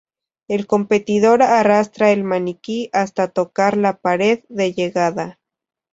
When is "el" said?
0.47-0.65, 2.11-2.23